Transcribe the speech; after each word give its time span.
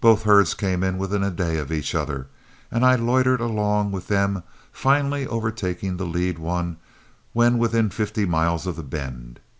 Both 0.00 0.24
herds 0.24 0.54
came 0.54 0.82
in 0.82 0.98
within 0.98 1.22
a 1.22 1.30
day 1.30 1.56
of 1.56 1.70
each 1.70 1.94
other, 1.94 2.26
and 2.68 2.84
I 2.84 2.96
loitered 2.96 3.40
along 3.40 3.92
with 3.92 4.08
them, 4.08 4.42
finally 4.72 5.24
overtaking 5.24 5.98
the 5.98 6.04
lead 6.04 6.40
one 6.40 6.78
when 7.32 7.58
within 7.58 7.88
fifty 7.88 8.24
miles 8.24 8.66
of 8.66 8.74
The 8.74 8.82
Bend. 8.82 9.38